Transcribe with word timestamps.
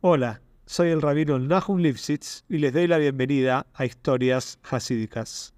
Hola, 0.00 0.42
soy 0.64 0.90
el 0.90 1.02
rabino 1.02 1.40
Nahum 1.40 1.80
Lipsitz 1.80 2.44
y 2.48 2.58
les 2.58 2.72
doy 2.72 2.86
la 2.86 2.98
bienvenida 2.98 3.66
a 3.74 3.84
Historias 3.84 4.60
Hasídicas, 4.62 5.54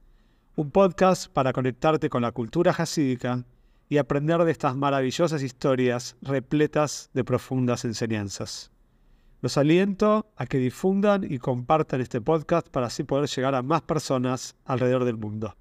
un 0.57 0.71
podcast 0.71 1.31
para 1.31 1.53
conectarte 1.53 2.09
con 2.09 2.23
la 2.23 2.33
cultura 2.33 2.71
hasídica 2.71 3.45
y 3.91 3.99
aprender 3.99 4.43
de 4.43 4.51
estas 4.51 4.75
maravillosas 4.75 5.43
historias 5.43 6.17
repletas 6.23 7.11
de 7.13 7.23
profundas 7.23 7.85
enseñanzas. 7.85 8.71
Los 9.43 9.59
aliento 9.59 10.33
a 10.37 10.47
que 10.47 10.57
difundan 10.57 11.31
y 11.31 11.37
compartan 11.37 12.01
este 12.01 12.23
podcast 12.23 12.67
para 12.69 12.87
así 12.87 13.05
poder 13.05 13.29
llegar 13.29 13.55
a 13.55 13.61
más 13.61 13.83
personas 13.83 14.57
alrededor 14.65 15.05
del 15.05 15.19
mundo. 15.19 15.55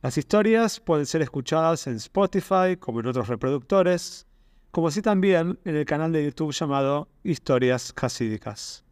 Las 0.00 0.16
historias 0.16 0.78
pueden 0.78 1.06
ser 1.06 1.22
escuchadas 1.22 1.88
en 1.88 1.96
Spotify 1.96 2.76
como 2.78 3.00
en 3.00 3.08
otros 3.08 3.26
reproductores, 3.26 4.28
como 4.70 4.88
así 4.88 5.02
también 5.02 5.58
en 5.64 5.76
el 5.76 5.84
canal 5.84 6.12
de 6.12 6.24
YouTube 6.24 6.52
llamado 6.52 7.08
Historias 7.24 7.92
Hasídicas. 7.96 8.84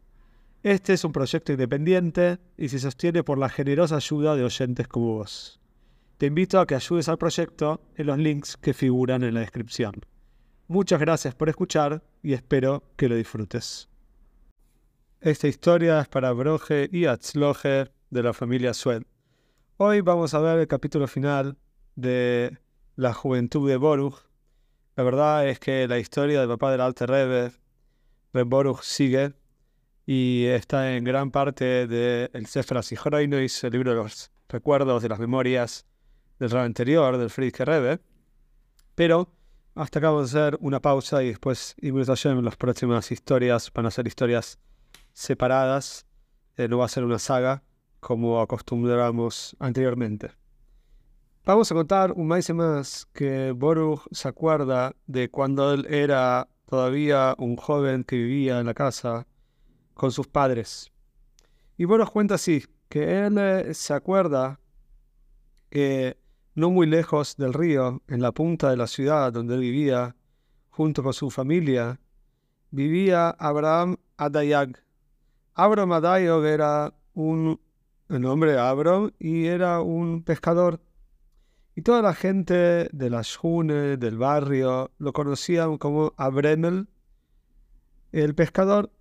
Este 0.61 0.93
es 0.93 1.05
un 1.05 1.13
proyecto 1.13 1.53
independiente 1.53 2.37
y 2.57 2.67
se 2.67 2.79
sostiene 2.79 3.23
por 3.23 3.37
la 3.37 3.47
generosa 3.47 3.95
ayuda 3.95 4.35
de 4.35 4.43
oyentes 4.43 4.87
como 4.89 5.15
vos. 5.15 5.59
Te 6.17 6.25
invito 6.25 6.59
a 6.59 6.67
que 6.67 6.75
ayudes 6.75 7.07
al 7.07 7.17
proyecto 7.17 7.81
en 7.95 8.07
los 8.07 8.17
links 8.17 8.57
que 8.57 8.73
figuran 8.73 9.23
en 9.23 9.35
la 9.35 9.39
descripción. 9.39 9.93
Muchas 10.67 10.99
gracias 10.99 11.33
por 11.33 11.47
escuchar 11.47 12.03
y 12.21 12.33
espero 12.33 12.83
que 12.97 13.07
lo 13.07 13.15
disfrutes. 13.15 13.87
Esta 15.21 15.47
historia 15.47 16.01
es 16.01 16.09
para 16.09 16.33
Broje 16.33 16.89
y 16.91 17.05
Atzloje 17.05 17.89
de 18.09 18.23
la 18.23 18.33
familia 18.33 18.73
Sued. 18.73 19.03
Hoy 19.77 20.01
vamos 20.01 20.33
a 20.33 20.39
ver 20.39 20.59
el 20.59 20.67
capítulo 20.67 21.07
final 21.07 21.57
de 21.95 22.57
La 22.97 23.13
juventud 23.13 23.69
de 23.69 23.77
Boruch 23.77 24.28
la 24.99 25.03
verdad 25.03 25.47
es 25.47 25.59
que 25.59 25.87
la 25.87 25.97
historia 25.97 26.41
del 26.41 26.49
papá 26.49 26.73
del 26.73 26.81
Alte 26.81 27.05
Rebbe, 27.05 27.53
Boruch, 28.33 28.81
sigue 28.81 29.31
y 30.05 30.43
está 30.47 30.93
en 30.93 31.05
gran 31.05 31.31
parte 31.31 31.87
del 31.87 32.29
de 32.33 32.45
Sefer 32.45 32.79
Asichroinois, 32.79 33.63
el 33.63 33.71
libro 33.71 33.91
de 33.91 33.95
los 33.95 34.29
recuerdos, 34.49 35.01
de 35.01 35.07
las 35.07 35.17
memorias 35.17 35.85
del 36.37 36.49
ramo 36.49 36.65
anterior, 36.65 37.17
del 37.17 37.29
Friedrich 37.29 37.61
Rebbe. 37.61 38.01
Pero 38.93 39.31
hasta 39.73 39.99
acá 39.99 40.09
vamos 40.09 40.35
a 40.35 40.47
hacer 40.47 40.57
una 40.59 40.81
pausa 40.81 41.23
y 41.23 41.29
después, 41.29 41.75
y 41.79 41.87
en 41.87 42.43
las 42.43 42.57
próximas 42.57 43.09
historias 43.09 43.71
van 43.73 43.85
a 43.85 43.91
ser 43.91 44.05
historias 44.05 44.59
separadas. 45.13 46.07
Eh, 46.57 46.67
no 46.67 46.79
va 46.79 46.87
a 46.87 46.89
ser 46.89 47.05
una 47.05 47.19
saga 47.19 47.63
como 48.01 48.41
acostumbramos 48.41 49.55
anteriormente. 49.61 50.38
Vamos 51.45 51.71
a 51.71 51.75
contar 51.75 52.11
un 52.11 52.27
más 52.27 52.49
más 52.51 53.07
que 53.13 53.51
Boruch 53.51 54.01
se 54.11 54.27
acuerda 54.27 54.95
de 55.07 55.29
cuando 55.29 55.73
él 55.73 55.87
era 55.89 56.47
todavía 56.65 57.33
un 57.39 57.55
joven 57.55 58.03
que 58.03 58.17
vivía 58.17 58.59
en 58.59 58.67
la 58.67 58.73
casa 58.73 59.25
con 59.93 60.11
sus 60.11 60.27
padres. 60.27 60.91
Y 61.77 61.85
Boruch 61.85 62.09
cuenta 62.09 62.35
así, 62.35 62.65
que 62.89 63.25
él 63.25 63.37
eh, 63.37 63.73
se 63.73 63.93
acuerda 63.93 64.59
que 65.69 66.17
no 66.55 66.69
muy 66.69 66.87
lejos 66.87 67.35
del 67.37 67.53
río, 67.53 68.01
en 68.07 68.21
la 68.21 68.31
punta 68.31 68.69
de 68.69 68.77
la 68.77 68.87
ciudad 68.87 69.31
donde 69.31 69.55
él 69.55 69.61
vivía, 69.61 70.15
junto 70.69 71.01
con 71.01 71.13
su 71.13 71.31
familia, 71.31 71.99
vivía 72.69 73.29
Abraham 73.29 73.97
Adayag. 74.17 74.83
Abraham 75.55 75.93
Adayag 75.93 76.45
era 76.45 76.93
un 77.13 77.59
el 78.09 78.21
nombre 78.21 78.53
de 78.53 79.11
y 79.19 79.45
era 79.45 79.81
un 79.81 80.23
pescador 80.23 80.79
y 81.79 81.81
toda 81.81 82.01
la 82.01 82.13
gente 82.13 82.89
de 82.91 83.09
la 83.09 83.21
Shune, 83.23 83.95
del 83.95 84.17
barrio, 84.17 84.91
lo 84.97 85.13
conocían 85.13 85.77
como 85.77 86.13
Abremel, 86.17 86.89
el 88.11 88.35
pescador. 88.35 88.91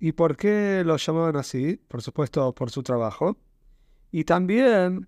¿Y 0.00 0.10
por 0.10 0.36
qué 0.36 0.82
lo 0.84 0.96
llamaban 0.96 1.36
así? 1.36 1.76
Por 1.86 2.02
supuesto, 2.02 2.52
por 2.52 2.72
su 2.72 2.82
trabajo. 2.82 3.36
Y 4.10 4.24
también 4.24 5.06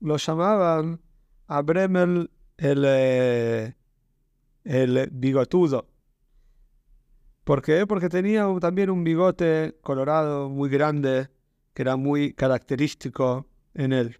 lo 0.00 0.16
llamaban 0.16 1.02
Abremel 1.48 2.30
el, 2.56 2.84
eh, 2.86 3.74
el 4.64 5.10
bigotudo. 5.12 5.86
¿Por 7.44 7.60
qué? 7.60 7.86
Porque 7.86 8.08
tenía 8.08 8.46
también 8.58 8.88
un 8.88 9.04
bigote 9.04 9.76
colorado 9.82 10.48
muy 10.48 10.70
grande 10.70 11.28
que 11.74 11.82
era 11.82 11.96
muy 11.96 12.32
característico 12.32 13.46
en 13.74 13.92
él. 13.92 14.18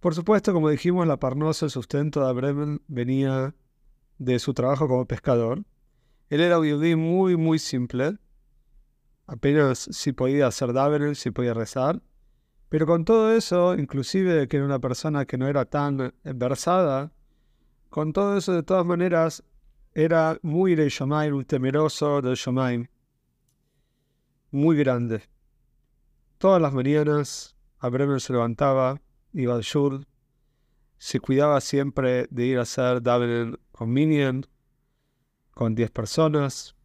Por 0.00 0.14
supuesto, 0.14 0.54
como 0.54 0.70
dijimos, 0.70 1.06
la 1.06 1.18
parnosa, 1.18 1.66
el 1.66 1.70
sustento 1.70 2.26
de 2.26 2.32
Bremen 2.32 2.82
venía 2.88 3.54
de 4.18 4.38
su 4.38 4.54
trabajo 4.54 4.88
como 4.88 5.04
pescador. 5.06 5.62
Él 6.30 6.40
era 6.40 6.58
un 6.58 6.98
muy, 6.98 7.36
muy 7.36 7.58
simple. 7.58 8.16
Apenas 9.26 9.78
si 9.78 10.12
podía 10.12 10.46
hacer 10.46 10.72
davenel, 10.72 11.16
si 11.16 11.30
podía 11.30 11.52
rezar. 11.52 12.00
Pero 12.70 12.86
con 12.86 13.04
todo 13.04 13.32
eso, 13.32 13.74
inclusive 13.74 14.48
que 14.48 14.56
era 14.56 14.64
una 14.64 14.78
persona 14.78 15.26
que 15.26 15.36
no 15.36 15.46
era 15.48 15.66
tan 15.66 16.14
versada, 16.22 17.12
con 17.90 18.12
todo 18.12 18.38
eso, 18.38 18.54
de 18.54 18.62
todas 18.62 18.86
maneras, 18.86 19.42
era 19.92 20.38
muy 20.42 20.76
de 20.76 20.88
Shomaim, 20.88 21.34
un 21.34 21.44
temeroso 21.44 22.22
del 22.22 22.36
Shomaim. 22.36 22.86
Muy 24.50 24.76
grande. 24.76 25.24
Todas 26.38 26.62
las 26.62 26.72
mañanas, 26.72 27.56
Bremen 27.82 28.20
se 28.20 28.32
levantaba, 28.32 29.00
iba 29.32 29.54
al 29.54 29.64
sur, 29.64 30.06
se 30.98 31.20
cuidaba 31.20 31.60
siempre 31.60 32.26
de 32.30 32.46
ir 32.46 32.58
a 32.58 32.62
hacer 32.62 33.02
con 33.72 33.92
Minion, 33.92 34.46
con 35.52 35.74
10 35.74 35.90
personas, 35.90 36.76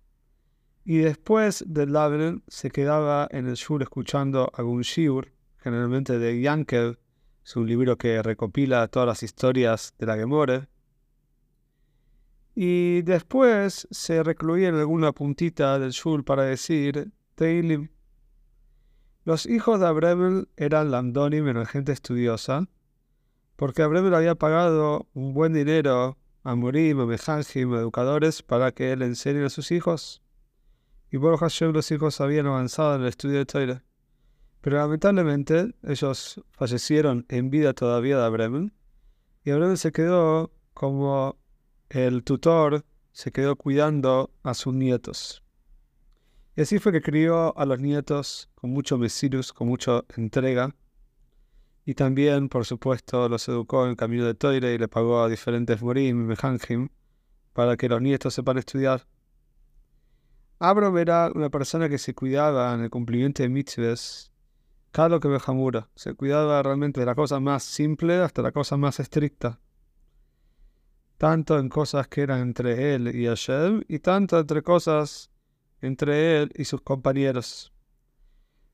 y 0.83 0.99
después 0.99 1.63
del 1.67 1.91
davening 1.91 2.41
se 2.47 2.69
quedaba 2.69 3.27
en 3.31 3.47
el 3.47 3.57
sur 3.57 3.81
escuchando 3.81 4.51
algún 4.55 4.81
shiur, 4.81 5.33
generalmente 5.57 6.19
de 6.19 6.39
Yankel, 6.39 6.99
es 7.43 7.55
un 7.55 7.67
libro 7.67 7.97
que 7.97 8.21
recopila 8.23 8.87
todas 8.87 9.07
las 9.07 9.23
historias 9.23 9.93
de 9.97 10.05
la 10.05 10.15
Gemore, 10.15 10.67
y 12.55 13.01
después 13.01 13.87
se 13.91 14.23
recluía 14.23 14.69
en 14.69 14.75
alguna 14.75 15.11
puntita 15.11 15.77
del 15.77 15.91
shul 15.91 16.23
para 16.23 16.43
decir 16.43 17.11
Teilim 17.35 17.89
los 19.25 19.47
hijos 19.47 19.79
de 19.79 19.87
Abremel 19.87 20.49
eran 20.55 20.91
Landonim 20.91 21.47
en 21.47 21.65
gente 21.65 21.91
estudiosa, 21.91 22.67
porque 23.55 23.81
Abremel 23.81 24.13
había 24.13 24.35
pagado 24.35 25.07
un 25.15 25.33
buen 25.33 25.51
dinero 25.51 26.17
a 26.43 26.53
Murim, 26.53 26.99
a 26.99 27.07
Mejanjim, 27.07 27.73
a 27.73 27.79
educadores, 27.79 28.43
para 28.43 28.71
que 28.71 28.91
él 28.91 29.01
enseñe 29.01 29.43
a 29.43 29.49
sus 29.49 29.71
hijos. 29.71 30.21
Y 31.09 31.17
por 31.17 31.37
Hashem 31.37 31.73
los 31.73 31.89
hijos 31.91 32.21
habían 32.21 32.45
avanzado 32.45 32.95
en 32.95 33.01
el 33.01 33.07
estudio 33.07 33.39
de 33.39 33.45
Torah. 33.47 33.83
Pero 34.61 34.77
lamentablemente 34.77 35.73
ellos 35.81 36.39
fallecieron 36.51 37.25
en 37.27 37.49
vida 37.49 37.73
todavía 37.73 38.17
de 38.17 38.25
Abremel, 38.25 38.73
y 39.43 39.49
Abremel 39.49 39.79
se 39.79 39.91
quedó 39.91 40.51
como 40.75 41.35
el 41.89 42.23
tutor, 42.23 42.85
se 43.11 43.31
quedó 43.31 43.55
cuidando 43.55 44.29
a 44.43 44.53
sus 44.53 44.75
nietos. 44.75 45.44
Y 46.55 46.61
así 46.61 46.79
fue 46.79 46.93
que 46.93 47.01
crió 47.01 47.57
a 47.57 47.65
los 47.65 47.79
nietos 47.79 48.49
con 48.55 48.69
mucho 48.69 48.97
mesirus, 48.97 49.51
con 49.51 49.67
mucha 49.67 50.03
entrega. 50.15 50.73
Y 51.83 51.95
también, 51.95 52.47
por 52.47 52.65
supuesto, 52.65 53.27
los 53.27 53.47
educó 53.49 53.83
en 53.83 53.91
el 53.91 53.97
camino 53.97 54.25
de 54.25 54.35
Toire 54.35 54.73
y 54.73 54.77
le 54.77 54.87
pagó 54.87 55.21
a 55.21 55.27
diferentes 55.27 55.81
morim 55.81 56.21
y 56.21 56.25
mejanjim 56.25 56.89
para 57.51 57.75
que 57.75 57.89
los 57.89 58.01
nietos 58.01 58.33
sepan 58.33 58.57
estudiar. 58.57 59.05
Abram 60.59 60.97
era 60.97 61.29
una 61.35 61.49
persona 61.49 61.89
que 61.89 61.97
se 61.97 62.15
cuidaba 62.15 62.73
en 62.73 62.81
el 62.81 62.89
cumplimiento 62.89 63.43
de 63.43 63.49
mitzvahs, 63.49 64.31
cada 64.91 65.09
lo 65.09 65.19
que 65.19 65.27
Bejamura. 65.27 65.89
Se 65.95 66.13
cuidaba 66.13 66.63
realmente 66.63 67.01
de 67.01 67.05
la 67.05 67.15
cosa 67.15 67.41
más 67.41 67.63
simple 67.63 68.21
hasta 68.21 68.41
la 68.41 68.53
cosa 68.53 68.77
más 68.77 69.01
estricta. 69.01 69.59
Tanto 71.17 71.59
en 71.59 71.67
cosas 71.67 72.07
que 72.07 72.21
eran 72.21 72.39
entre 72.39 72.95
él 72.95 73.13
y 73.13 73.25
Hashem, 73.25 73.83
y 73.89 73.99
tanto 73.99 74.39
entre 74.39 74.63
cosas 74.63 75.29
entre 75.85 76.41
él 76.41 76.51
y 76.55 76.65
sus 76.65 76.81
compañeros. 76.81 77.71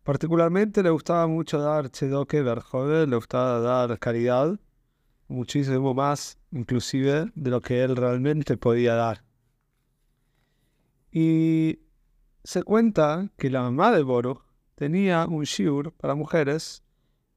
Particularmente 0.04 0.82
le 0.82 0.90
gustaba 0.90 1.28
mucho 1.28 1.60
dar 1.60 1.90
Chedoke 1.90 2.42
Berjode, 2.42 3.06
le 3.06 3.16
gustaba 3.16 3.60
dar 3.60 4.00
caridad, 4.00 4.60
muchísimo 5.28 5.94
más 5.94 6.40
inclusive 6.52 7.32
de 7.36 7.50
lo 7.50 7.62
que 7.62 7.84
él 7.84 7.96
realmente 7.96 8.58
podía 8.58 8.96
dar. 8.96 9.24
Y 11.12 11.80
se 12.44 12.64
cuenta 12.64 13.30
que 13.38 13.50
la 13.50 13.62
mamá 13.62 13.92
de 13.92 14.02
Boruch 14.02 14.42
tenía 14.76 15.26
un 15.28 15.44
shiur 15.44 15.94
para 15.94 16.16
mujeres 16.16 16.84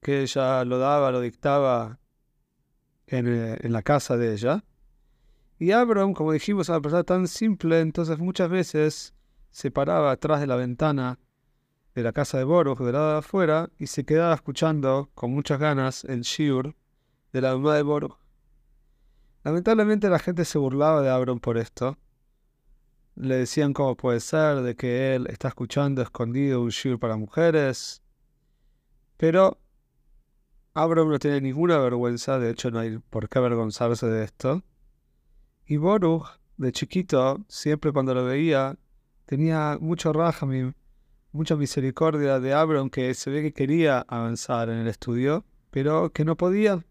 que 0.01 0.23
ella 0.23 0.65
lo 0.65 0.79
daba, 0.79 1.11
lo 1.11 1.21
dictaba 1.21 1.99
en, 3.07 3.27
eh, 3.29 3.59
la 3.69 3.83
casa 3.83 4.17
de 4.17 4.33
ella. 4.33 4.65
Y 5.59 5.73
Abram, 5.73 6.15
como 6.15 6.33
dijimos, 6.33 6.69
era 6.69 6.79
una 6.79 6.83
persona 6.83 7.05
tan 7.05 7.29
simple, 7.29 7.81
entonces 7.81 8.19
muchas 8.19 8.51
veces 8.51 9.15
se 9.55 9.71
paraba 9.71 10.11
atrás 10.11 10.41
de 10.41 10.49
la 10.49 10.57
ventana 10.57 11.21
de 11.95 12.03
la 12.03 12.13
casa 12.13 12.39
de 12.39 12.43
Boruch, 12.43 12.81
del 12.81 12.95
lado 12.95 13.13
de 13.13 13.19
afuera, 13.19 13.71
y 13.79 13.87
se 13.87 14.05
quedaba 14.05 14.35
escuchando 14.35 15.11
con 15.15 15.31
muchas 15.31 15.61
ganas 15.61 16.05
el 16.07 16.23
shiur 16.23 16.75
de 17.33 17.41
la 17.41 17.53
mamá 17.53 17.77
de 17.77 17.83
Boruch. 17.83 18.19
Lamentablemente 19.45 20.09
la 20.09 20.19
gente 20.19 20.45
se 20.45 20.59
burlaba 20.59 21.03
de 21.03 21.09
Abram 21.09 21.39
por 21.39 21.57
esto, 21.57 21.97
le 23.15 23.37
decían 23.37 23.75
cómo 23.75 23.97
puede 23.97 24.19
ser 24.19 24.63
de 24.63 24.75
que 24.75 25.15
él 25.15 25.29
está 25.29 25.47
escuchando 25.47 26.03
escondido 26.03 26.61
un 26.61 26.71
shir 26.71 26.99
para 26.99 27.17
mujeres. 27.17 28.03
Pero 29.17 29.61
Abram 30.73 31.09
no 31.11 31.21
tiene 31.21 31.41
ninguna 31.41 31.79
vergüenza, 31.79 32.41
de 32.41 32.51
hecho 32.51 32.73
no 32.73 32.81
hay 32.81 32.99
por 32.99 33.29
qué 33.29 33.39
avergonzarse 33.39 34.09
de 34.09 34.25
esto. 34.25 34.65
Y 35.65 35.77
Boruch, 35.77 36.27
de 36.57 36.73
chiquito, 36.73 37.45
siempre 37.47 37.93
cuando 37.93 38.15
lo 38.15 38.25
veía, 38.25 38.77
tenía 39.27 39.79
mucho 39.81 40.13
rahamim, 40.13 40.73
mucha 41.33 41.57
misericordia 41.57 42.41
de 42.41 42.55
Abram, 42.55 42.91
que 42.91 43.15
se 43.15 43.31
ve 43.31 43.43
que 43.43 43.53
quería 43.53 44.01
avanzar 44.01 44.69
en 44.69 44.79
el 44.79 44.89
estudio, 44.89 45.45
pero 45.71 46.13
que 46.13 46.25
no 46.25 46.37
podía. 46.37 46.85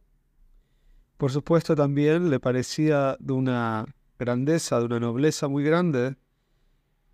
Por 1.17 1.31
supuesto 1.31 1.75
también 1.75 2.29
le 2.29 2.39
parecía 2.39 3.15
de 3.19 3.33
una 3.33 3.85
grandeza, 4.19 4.79
de 4.79 4.85
una 4.85 4.99
nobleza 4.99 5.47
muy 5.47 5.63
grande, 5.63 6.15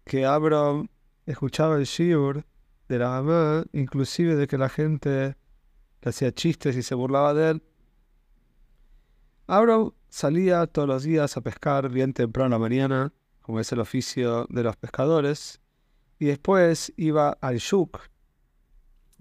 que 0.05 0.25
Abram 0.25 0.87
escuchaba 1.25 1.75
el 1.77 1.85
shiur 1.85 2.45
de 2.87 2.97
la 2.97 3.09
mamá, 3.09 3.65
inclusive 3.71 4.35
de 4.35 4.47
que 4.47 4.57
la 4.57 4.69
gente 4.69 5.35
le 6.01 6.09
hacía 6.09 6.31
chistes 6.31 6.75
y 6.75 6.81
se 6.81 6.95
burlaba 6.95 7.33
de 7.33 7.51
él. 7.51 7.63
Abram 9.47 9.91
salía 10.09 10.67
todos 10.67 10.87
los 10.87 11.03
días 11.03 11.37
a 11.37 11.41
pescar 11.41 11.89
bien 11.89 12.13
temprano 12.13 12.47
en 12.47 12.51
la 12.51 12.59
mañana, 12.59 13.13
como 13.49 13.61
es 13.61 13.71
el 13.71 13.79
oficio 13.79 14.45
de 14.51 14.61
los 14.61 14.75
pescadores, 14.75 15.59
y 16.19 16.25
después 16.25 16.93
iba 16.97 17.31
al 17.41 17.57
shuk, 17.57 17.99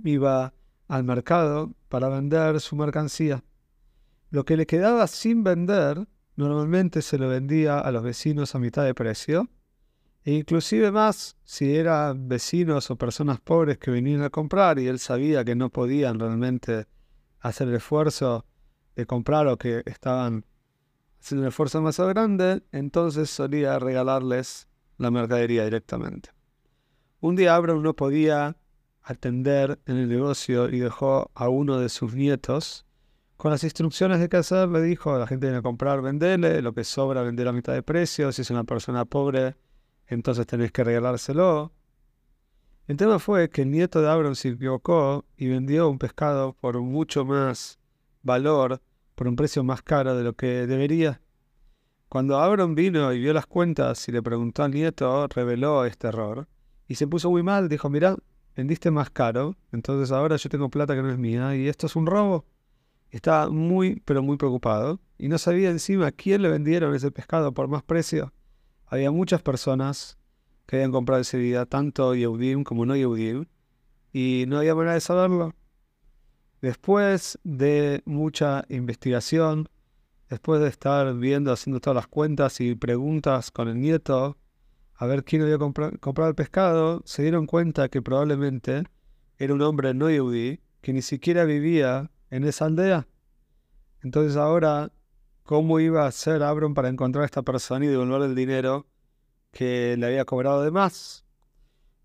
iba 0.05 0.53
al 0.87 1.05
mercado 1.05 1.73
para 1.89 2.11
vender 2.11 2.61
su 2.61 2.77
mercancía. 2.77 3.43
Lo 4.29 4.45
que 4.45 4.59
le 4.59 4.67
quedaba 4.67 5.07
sin 5.07 5.45
vender, 5.45 6.07
normalmente 6.37 7.01
se 7.01 7.17
lo 7.17 7.31
vendía 7.31 7.79
a 7.79 7.91
los 7.91 8.03
vecinos 8.03 8.55
a 8.55 8.59
mitad 8.59 8.85
de 8.85 8.93
precio, 8.93 9.49
e 10.25 10.35
inclusive 10.35 10.91
más 10.91 11.39
si 11.45 11.75
eran 11.75 12.29
vecinos 12.29 12.91
o 12.91 12.97
personas 12.97 13.41
pobres 13.41 13.79
que 13.79 13.91
venían 13.91 14.21
a 14.21 14.29
comprar 14.29 14.79
y 14.79 14.89
él 14.89 14.99
sabía 14.99 15.43
que 15.43 15.55
no 15.55 15.71
podían 15.71 16.21
realmente 16.21 16.85
hacer 17.41 17.69
el 17.69 17.77
esfuerzo 17.77 18.45
de 18.95 19.07
comprar 19.07 19.47
o 19.47 19.57
que 19.57 19.83
estaban 19.87 20.45
haciendo 21.21 21.43
un 21.43 21.49
esfuerzo 21.49 21.81
más 21.83 21.99
grande, 21.99 22.63
entonces 22.73 23.31
solía 23.31 23.79
regalarles 23.79 24.69
la 24.97 25.11
mercadería 25.11 25.65
directamente. 25.65 26.31
Un 27.21 27.37
día 27.37 27.55
Abraham 27.55 27.83
no 27.83 27.95
podía 27.95 28.57
atender 29.03 29.81
en 29.87 29.97
el 29.97 30.09
negocio 30.09 30.69
y 30.69 30.79
dejó 30.79 31.31
a 31.35 31.49
uno 31.49 31.79
de 31.79 31.89
sus 31.89 32.15
nietos 32.15 32.85
con 33.37 33.51
las 33.51 33.65
instrucciones 33.65 34.21
de 34.21 34.37
hacer. 34.37 34.69
Le 34.69 34.83
dijo 34.83 35.19
la 35.19 35.27
gente 35.27 35.47
viene 35.47 35.59
a 35.59 35.63
comprar, 35.63 36.03
vendele, 36.03 36.61
lo 36.61 36.75
que 36.75 36.85
sobra, 36.85 37.23
vender 37.23 37.49
a 37.49 37.53
mitad 37.53 37.73
de 37.73 37.83
precio. 37.83 38.31
Si 38.33 38.43
es 38.43 38.51
una 38.51 38.65
persona 38.65 39.05
pobre, 39.05 39.57
entonces 40.07 40.47
tenés 40.47 40.73
que 40.73 40.85
regalárselo. 40.85 41.73
El 42.87 42.97
tema 42.97 43.19
fue 43.19 43.51
que 43.51 43.63
el 43.63 43.71
nieto 43.71 44.01
de 44.01 44.11
Abraham 44.11 44.35
se 44.35 44.49
equivocó 44.49 45.25
y 45.37 45.49
vendió 45.49 45.89
un 45.89 45.99
pescado 45.99 46.55
por 46.55 46.81
mucho 46.81 47.25
más 47.25 47.79
valor, 48.23 48.81
por 49.19 49.27
un 49.27 49.35
precio 49.35 49.65
más 49.65 49.83
caro 49.83 50.17
de 50.17 50.23
lo 50.23 50.35
que 50.35 50.69
debería. 50.69 51.21
Cuando 52.09 52.39
Abraham 52.39 52.77
vino 52.77 53.13
y 53.13 53.19
vio 53.19 53.33
las 53.33 53.47
cuentas 53.47 54.09
y 54.09 54.13
le 54.13 54.23
preguntó 54.23 54.63
al 54.63 54.71
nieto, 54.71 55.27
reveló 55.27 55.85
este 55.85 56.07
error 56.07 56.47
y 56.87 56.95
se 56.95 57.09
puso 57.09 57.29
muy 57.29 57.43
mal, 57.43 57.69
dijo, 57.69 57.91
mira, 57.91 58.17
vendiste 58.55 58.93
más 58.93 59.11
caro, 59.11 59.57
entonces 59.73 60.13
ahora 60.13 60.37
yo 60.37 60.49
tengo 60.49 60.69
plata 60.69 60.95
que 60.95 61.03
no 61.03 61.11
es 61.11 61.19
mía 61.19 61.57
y 61.57 61.67
esto 61.67 61.89
es 61.89 61.97
un 61.97 62.07
robo. 62.07 62.47
Estaba 63.11 63.51
muy, 63.51 64.01
pero 64.05 64.23
muy 64.23 64.37
preocupado 64.37 65.01
y 65.19 65.27
no 65.27 65.37
sabía 65.37 65.71
encima 65.71 66.13
quién 66.13 66.43
le 66.43 66.49
vendieron 66.49 66.95
ese 66.95 67.11
pescado 67.11 67.53
por 67.53 67.67
más 67.67 67.83
precio. 67.83 68.33
Había 68.87 69.11
muchas 69.11 69.43
personas 69.43 70.17
que 70.67 70.77
habían 70.77 70.93
comprado 70.93 71.23
ese 71.23 71.39
día, 71.39 71.67
tanto 71.67 72.15
Yehudim 72.15 72.63
como 72.63 72.87
no 72.87 72.95
Yehudim, 72.95 73.47
y 74.13 74.45
no 74.47 74.59
había 74.59 74.77
manera 74.77 74.95
de 74.95 75.01
saberlo. 75.01 75.55
Después 76.61 77.39
de 77.45 78.03
mucha 78.05 78.65
investigación, 78.69 79.69
después 80.29 80.61
de 80.61 80.69
estar 80.69 81.15
viendo, 81.15 81.53
haciendo 81.53 81.81
todas 81.81 81.95
las 81.95 82.09
cuentas 82.09 82.61
y 82.61 82.75
preguntas 82.75 83.51
con 83.51 83.69
el 83.69 83.81
nieto, 83.81 84.37
a 84.95 85.07
ver 85.07 85.25
quién 85.25 85.43
había 85.43 85.59
comprado 85.59 86.29
el 86.29 86.35
pescado, 86.35 87.03
se 87.05 87.23
dieron 87.23 87.47
cuenta 87.47 87.89
que 87.89 88.03
probablemente 88.03 88.85
era 89.37 89.55
un 89.55 89.63
hombre 89.63 89.95
no 89.95 90.11
yudí 90.11 90.61
que 90.81 90.93
ni 90.93 91.03
siquiera 91.03 91.45
vivía 91.45 92.11
en 92.31 92.45
esa 92.45 92.65
aldea. 92.65 93.07
Entonces 94.03 94.37
ahora, 94.37 94.91
¿cómo 95.45 95.79
iba 95.79 96.05
a 96.05 96.09
hacer 96.09 96.43
Abram 96.43 96.75
para 96.75 96.89
encontrar 96.89 97.23
a 97.23 97.27
esta 97.27 97.43
persona 97.43 97.85
y 97.85 97.89
devolverle 97.89 98.27
el 98.27 98.35
dinero 98.35 98.87
que 99.53 99.97
le 99.97 100.07
había 100.07 100.25
cobrado 100.25 100.63
de 100.63 100.73
más? 100.73 101.25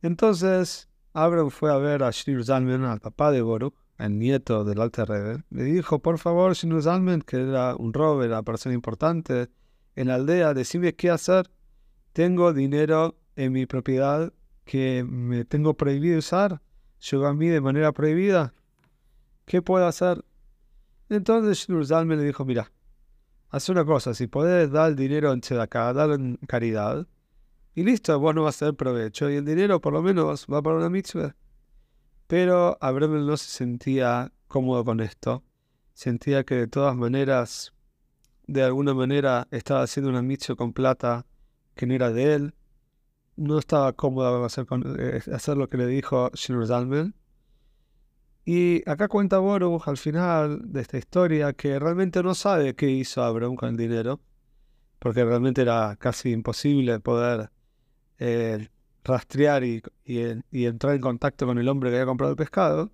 Entonces, 0.04 0.90
Abram 1.14 1.50
fue 1.50 1.72
a 1.72 1.78
ver 1.78 2.04
a 2.04 2.12
Shrir 2.12 2.44
Zalman, 2.46 2.84
al 2.84 3.00
papá 3.00 3.32
de 3.32 3.42
Boruk, 3.42 3.76
el 3.98 4.18
nieto 4.18 4.64
del 4.64 4.82
Alter 4.82 5.08
Rebbe, 5.08 5.44
le 5.50 5.64
dijo, 5.64 6.00
por 6.00 6.18
favor, 6.18 6.54
Shrir 6.54 6.82
Zalman, 6.82 7.22
que 7.22 7.38
era 7.38 7.76
un 7.76 7.94
robe, 7.94 8.28
una 8.28 8.44
persona 8.44 8.76
importante 8.76 9.50
en 9.96 10.08
la 10.08 10.16
aldea, 10.16 10.54
decime 10.54 10.96
qué 10.96 11.10
hacer 11.10 11.50
tengo 12.14 12.54
dinero 12.54 13.18
en 13.36 13.52
mi 13.52 13.66
propiedad 13.66 14.32
que 14.66 15.04
me 15.04 15.46
tengo 15.46 15.74
prohibido 15.74 16.20
usar, 16.20 16.62
llegó 17.12 17.26
a 17.26 17.34
mí 17.34 17.48
de 17.48 17.60
manera 17.60 17.92
prohibida. 17.92 18.54
¿Qué 19.46 19.62
puedo 19.62 19.86
hacer? 19.86 20.24
Entonces 21.10 21.68
Zalman 21.88 22.20
le 22.20 22.24
dijo, 22.24 22.46
mira, 22.46 22.72
haz 23.50 23.68
una 23.70 23.84
cosa, 23.84 24.14
si 24.14 24.28
podés 24.28 24.72
dar 24.72 24.92
el 24.92 24.96
dinero 24.96 25.34
en 25.34 25.42
Tzedakah, 25.42 25.94
darlo 25.94 26.16
en 26.16 26.38
caridad, 26.48 27.08
y 27.76 27.84
listo, 27.84 28.18
vos 28.20 28.36
no 28.36 28.44
vas 28.44 28.58
a 28.58 28.60
tener 28.60 28.76
provecho, 28.76 29.30
y 29.30 29.36
el 29.36 29.46
dinero 29.46 29.82
por 29.82 29.94
lo 29.94 30.02
menos 30.04 30.46
va 30.52 30.62
para 30.62 30.78
una 30.78 30.90
mitzvah. 30.90 31.36
Pero 32.34 32.80
Abraham 32.82 33.28
no 33.28 33.38
se 33.38 33.46
sentía 33.46 34.32
cómodo 34.48 34.84
con 34.84 35.02
esto, 35.02 35.44
sentía 35.94 36.44
que 36.44 36.56
de 36.56 36.66
todas 36.66 36.96
maneras, 36.96 37.76
de 38.48 38.64
alguna 38.64 38.96
manera, 38.96 39.48
estaba 39.52 39.84
haciendo 39.84 40.10
una 40.10 40.24
mitzvah 40.24 40.56
con 40.56 40.74
plata, 40.74 41.28
que 41.76 41.86
no 41.86 41.94
era 41.94 42.12
de 42.12 42.34
él. 42.34 42.56
No 43.36 43.60
estaba 43.60 43.94
cómodo 43.94 44.44
hacer, 44.46 44.66
eh, 44.98 45.22
hacer 45.32 45.58
lo 45.58 45.70
que 45.70 45.78
le 45.78 45.86
dijo 45.86 46.32
Shinur 46.34 46.66
Zalman. 46.66 47.14
Y 48.46 48.82
acá 48.90 49.08
cuenta 49.10 49.38
Boruch 49.38 49.88
al 49.88 49.98
final 49.98 50.60
de 50.64 50.82
esta 50.82 50.98
historia 50.98 51.54
que 51.54 51.78
realmente 51.78 52.24
no 52.24 52.34
sabe 52.34 52.74
qué 52.74 52.90
hizo 52.90 53.22
Abram 53.22 53.56
con 53.56 53.70
el 53.70 53.78
dinero, 53.78 54.22
porque 54.98 55.24
realmente 55.24 55.62
era 55.62 55.98
casi 56.00 56.32
imposible 56.32 57.00
poder 57.00 57.52
eh, 58.18 58.70
rastrear 59.04 59.64
y, 59.64 59.82
entrar 60.52 60.96
en 60.96 61.02
contacto 61.02 61.46
con 61.46 61.58
el 61.58 61.68
hombre 61.68 61.90
que 61.90 61.98
había 61.98 62.06
comprado 62.06 62.32
el 62.32 62.38
pescado. 62.38 62.92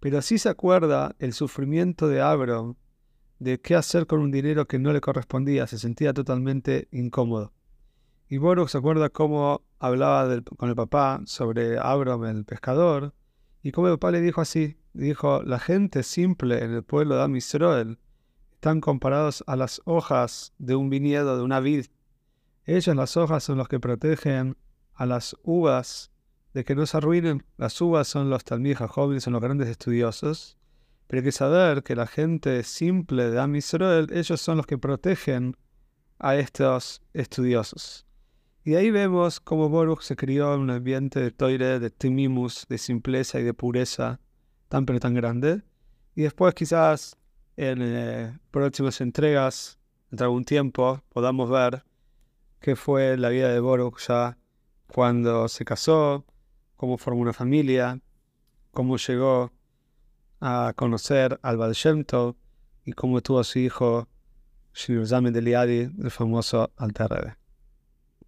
Pero 0.00 0.20
sí 0.22 0.38
se 0.38 0.48
acuerda 0.48 1.14
el 1.18 1.32
sufrimiento 1.32 2.08
de 2.08 2.20
Abram 2.20 2.74
de 3.38 3.60
qué 3.60 3.74
hacer 3.74 4.06
con 4.06 4.20
un 4.20 4.30
dinero 4.30 4.66
que 4.66 4.78
no 4.78 4.92
le 4.92 5.00
correspondía, 5.00 5.66
se 5.66 5.78
sentía 5.78 6.12
totalmente 6.12 6.88
incómodo. 6.92 7.52
Y 8.28 8.38
Boruch 8.38 8.68
se 8.68 8.78
acuerda 8.78 9.10
cómo 9.10 9.62
hablaba 9.78 10.40
con 10.56 10.68
el 10.68 10.76
papá 10.76 11.20
sobre 11.26 11.78
Abram 11.78 12.24
el 12.24 12.44
pescador, 12.44 13.14
y 13.62 13.70
cómo 13.72 13.88
el 13.88 13.94
papá 13.94 14.10
le 14.10 14.20
dijo 14.20 14.40
así, 14.40 14.76
dijo, 14.92 15.42
la 15.44 15.58
gente 15.58 16.02
simple 16.02 16.64
en 16.64 16.72
el 16.72 16.82
pueblo 16.82 17.16
de 17.16 17.22
Amisroel 17.22 17.98
están 18.54 18.80
comparados 18.80 19.44
a 19.46 19.56
las 19.56 19.80
hojas 19.84 20.52
de 20.58 20.74
un 20.74 20.90
viñedo, 20.90 21.36
de 21.36 21.42
una 21.42 21.60
vid. 21.60 21.86
Ellas 22.64 22.94
las 22.94 23.16
hojas 23.16 23.42
son 23.44 23.58
los 23.58 23.68
que 23.68 23.80
protegen 23.80 24.56
a 24.94 25.06
las 25.06 25.36
uvas 25.42 26.10
de 26.54 26.64
que 26.64 26.74
no 26.74 26.86
se 26.86 26.96
arruinen. 26.96 27.44
Las 27.56 27.80
uvas 27.80 28.08
son 28.08 28.30
los 28.30 28.44
talmijas 28.44 28.90
jóvenes, 28.90 29.24
son 29.24 29.32
los 29.32 29.42
grandes 29.42 29.68
estudiosos. 29.68 30.58
Pero 31.06 31.20
hay 31.20 31.24
que 31.24 31.32
saber 31.32 31.82
que 31.82 31.96
la 31.96 32.06
gente 32.06 32.62
simple 32.62 33.30
de 33.30 33.40
Amisroel, 33.40 34.08
ellos 34.12 34.40
son 34.40 34.56
los 34.56 34.66
que 34.66 34.78
protegen 34.78 35.56
a 36.18 36.36
estos 36.36 37.02
estudiosos. 37.12 38.06
Y 38.64 38.76
ahí 38.76 38.90
vemos 38.90 39.40
cómo 39.40 39.68
Boruch 39.68 40.02
se 40.02 40.14
crió 40.14 40.54
en 40.54 40.60
un 40.60 40.70
ambiente 40.70 41.20
de 41.20 41.32
toire, 41.32 41.80
de 41.80 41.90
timimus, 41.90 42.66
de 42.68 42.78
simpleza 42.78 43.40
y 43.40 43.42
de 43.42 43.54
pureza 43.54 44.20
tan 44.68 44.86
pero 44.86 45.00
tan 45.00 45.14
grande. 45.14 45.62
Y 46.14 46.22
después 46.22 46.54
quizás 46.54 47.16
en 47.56 47.78
eh, 47.82 48.38
próximas 48.50 49.00
entregas, 49.00 49.78
entre 50.10 50.24
algún 50.24 50.44
tiempo, 50.44 51.02
podamos 51.08 51.50
ver 51.50 51.84
qué 52.60 52.76
fue 52.76 53.16
la 53.16 53.28
vida 53.30 53.52
de 53.52 53.60
Boruch 53.60 53.98
ya 54.06 54.38
cuando 54.92 55.48
se 55.48 55.64
casó, 55.64 56.24
cómo 56.76 56.98
formó 56.98 57.22
una 57.22 57.32
familia, 57.32 57.98
cómo 58.72 58.98
llegó 58.98 59.50
a 60.40 60.74
conocer 60.76 61.38
al 61.42 61.56
Baal 61.56 61.74
y 62.84 62.92
cómo 62.92 63.20
tuvo 63.22 63.40
a 63.40 63.44
su 63.44 63.58
hijo 63.58 64.08
Shir 64.74 65.06
de 65.06 65.42
Liadi, 65.42 65.90
el 66.02 66.10
famoso 66.10 66.70
Alter 66.76 67.41